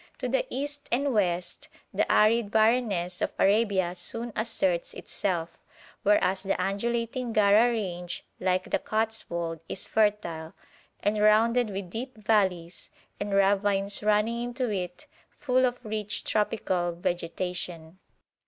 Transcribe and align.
To 0.17 0.27
the 0.27 0.47
east 0.49 0.89
and 0.91 1.13
west 1.13 1.69
the 1.93 2.11
arid 2.11 2.49
barrenness 2.49 3.21
of 3.21 3.33
Arabia 3.37 3.93
soon 3.93 4.33
asserts 4.35 4.95
itself, 4.95 5.59
whereas 6.01 6.41
the 6.41 6.59
undulating 6.59 7.33
Gara 7.33 7.69
range, 7.71 8.25
like 8.39 8.71
the 8.71 8.79
Cotswold, 8.79 9.59
is 9.69 9.87
fertile, 9.87 10.55
and 11.03 11.19
rounded 11.21 11.69
with 11.69 11.91
deep 11.91 12.17
valleys 12.17 12.89
and 13.19 13.31
ravines 13.31 14.01
running 14.01 14.41
into 14.41 14.71
it 14.71 15.05
full 15.29 15.67
of 15.67 15.79
rich 15.85 16.23
tropical 16.23 16.93
vegetation. 16.93 17.99